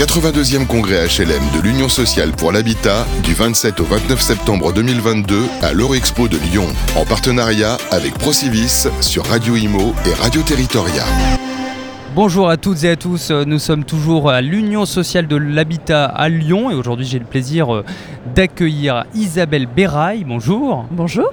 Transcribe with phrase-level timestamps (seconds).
[0.00, 5.74] 82e congrès HLM de l'Union sociale pour l'habitat du 27 au 29 septembre 2022 à
[5.74, 6.66] l'Eurexpo de Lyon,
[6.96, 11.04] en partenariat avec Procivis sur Radio Imo et Radio Territoria.
[12.16, 16.28] Bonjour à toutes et à tous, nous sommes toujours à l'Union sociale de l'habitat à
[16.28, 17.84] Lyon et aujourd'hui j'ai le plaisir euh,
[18.34, 20.24] d'accueillir Isabelle Bérail.
[20.24, 20.86] Bonjour.
[20.90, 21.30] Bonjour.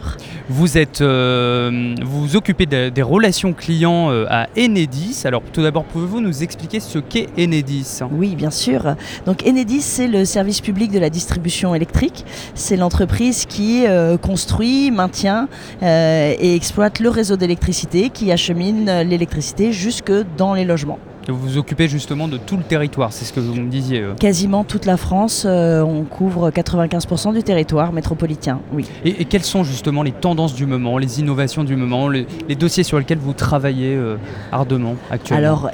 [0.49, 5.23] Vous êtes, euh, vous, vous occupez de- des relations clients euh, à Enedis.
[5.25, 7.99] Alors tout d'abord, pouvez-vous nous expliquer ce qu'est Enedis?
[8.11, 8.95] Oui, bien sûr.
[9.25, 12.23] Donc Enedis, c'est le service public de la distribution électrique.
[12.53, 15.49] C'est l'entreprise qui euh, construit, maintient
[15.81, 20.99] euh, et exploite le réseau d'électricité qui achemine euh, l'électricité jusque dans les logements.
[21.27, 23.99] Vous vous occupez justement de tout le territoire, c'est ce que vous me disiez.
[24.01, 24.13] euh.
[24.15, 28.59] Quasiment toute la France, euh, on couvre 95% du territoire métropolitain.
[28.71, 28.85] Oui.
[29.03, 32.55] Et, et quelles sont justement les tendances du moment, les innovations du moment, les, les
[32.55, 34.15] dossiers sur lesquels vous travaillez euh,
[34.53, 35.37] ardemment actuellement?
[35.45, 35.69] Alors,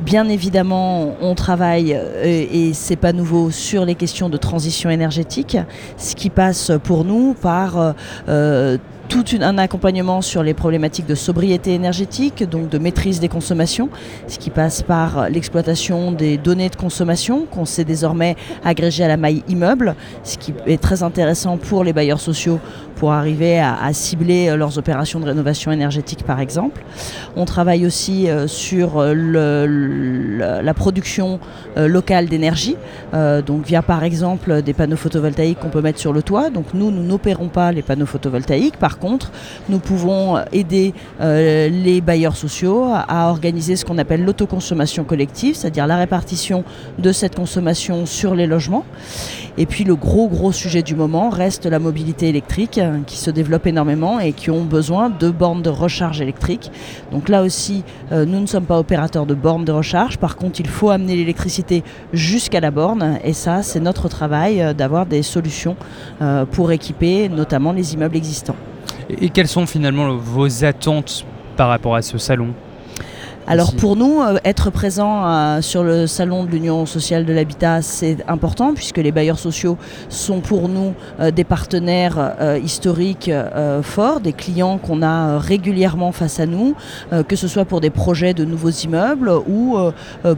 [0.00, 1.92] bien évidemment, on travaille,
[2.24, 5.58] et c'est pas nouveau, sur les questions de transition énergétique,
[5.98, 7.94] ce qui passe pour nous par
[8.28, 13.88] euh, tout un accompagnement sur les problématiques de sobriété énergétique, donc de maîtrise des consommations,
[14.26, 19.16] ce qui passe par l'exploitation des données de consommation qu'on sait désormais agrégées à la
[19.16, 22.60] maille immeuble, ce qui est très intéressant pour les bailleurs sociaux
[22.98, 26.82] pour arriver à, cibler euh, leurs opérations de rénovation énergétique par exemple.
[27.36, 31.38] On travaille aussi euh, sur euh, la production
[31.76, 32.76] locale d'énergie,
[33.46, 36.50] donc via par exemple des panneaux photovoltaïques qu'on peut mettre sur le toit.
[36.50, 38.76] Donc nous, nous n'opérons pas les panneaux photovoltaïques.
[38.78, 39.30] Par contre,
[39.68, 45.86] nous pouvons aider euh, les bailleurs sociaux à, organiser ce qu'on appelle l'autoconsommation collective, c'est-à-dire
[45.86, 46.64] la répartition
[46.98, 48.84] de cette consommation sur les logements.
[49.60, 53.28] Et puis le gros gros sujet du moment reste la mobilité électrique euh, qui se
[53.30, 56.70] développe énormément et qui ont besoin de bornes de recharge électrique.
[57.10, 57.82] Donc là aussi,
[58.12, 60.16] euh, nous ne sommes pas opérateurs de bornes de recharge.
[60.16, 61.82] Par contre, il faut amener l'électricité
[62.12, 65.76] jusqu'à la borne et ça, c'est notre travail euh, d'avoir des solutions
[66.52, 68.56] pour équiper notamment les immeubles existants.
[69.08, 71.24] Et, quelles sont finalement vos attentes
[71.56, 72.54] par rapport à ce salon?
[73.50, 77.80] Alors pour nous, euh, être présent euh, sur le salon de l'Union sociale de l'habitat,
[77.80, 79.78] c'est important puisque les bailleurs sociaux
[80.10, 83.30] sont pour nous euh, des partenaires historiques
[83.82, 86.74] forts, des clients qu'on a régulièrement face à nous,
[87.26, 89.76] que ce soit pour des projets de nouveaux immeubles ou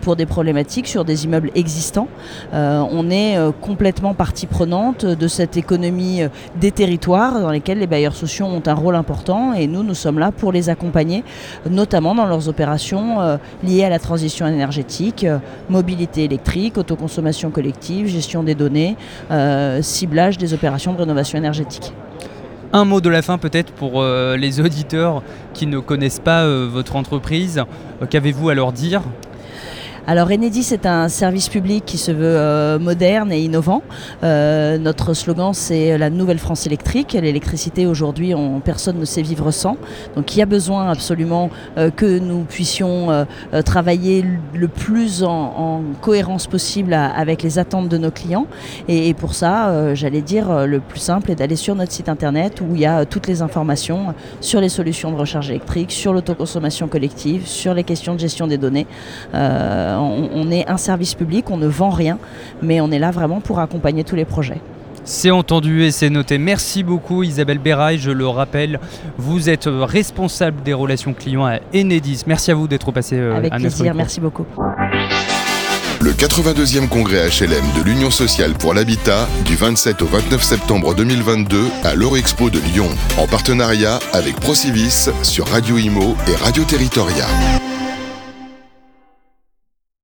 [0.03, 2.09] pour des problématiques sur des immeubles existants.
[2.53, 6.23] On est complètement partie prenante de cette économie
[6.61, 10.19] des territoires dans lesquels les bailleurs sociaux ont un rôle important et nous, nous sommes
[10.19, 11.25] là pour les accompagner
[11.69, 15.39] notamment dans leurs opérations euh, liées à la transition énergétique, euh,
[15.69, 18.97] mobilité électrique, autoconsommation collective, gestion des données,
[19.31, 21.93] euh, ciblage des opérations de rénovation énergétique.
[22.73, 25.25] Un mot de la fin peut-être pour les auditeurs
[25.55, 27.65] qui ne connaissent pas votre entreprise.
[28.09, 29.03] Qu'avez-vous à leur dire?
[30.07, 33.83] Alors Enedis est un service public qui se veut euh, moderne et innovant.
[34.25, 37.13] Euh, notre slogan c'est la nouvelle France électrique.
[37.13, 39.77] L'électricité aujourd'hui, on- personne ne sait vivre sans.
[40.17, 43.27] Donc il y a besoin absolument euh, que nous puissions
[43.65, 44.25] travailler
[44.55, 48.47] le plus en, en cohérence possible avec les attentes de nos clients.
[48.89, 52.75] Et, pour ça, j'allais dire, le plus simple est d'aller sur notre site internet où
[52.75, 57.47] il y a toutes les informations sur les solutions de recharge électrique, sur l'autoconsommation collective,
[57.47, 58.87] sur les questions de gestion des données.
[59.99, 62.19] On, on est un service public, on ne vend rien,
[62.63, 64.61] mais on est là vraiment pour accompagner tous les projets.
[65.05, 66.37] C'est entendu et c'est noté.
[66.39, 68.79] Merci beaucoup Isabelle Bérail, je le rappelle,
[69.17, 72.23] vous êtes euh, responsable des relations clients à Enedis.
[72.27, 73.97] Merci à vous d'être passé euh, Avec à plaisir, micro.
[73.97, 74.45] merci beaucoup.
[76.03, 81.65] Le 82e congrès HLM de l'Union sociale pour l'habitat du 27 au 29 septembre 2022
[81.85, 87.27] à l'Eurexpo de Lyon, en partenariat avec Procivis sur Radio Imo et Radio Territoria.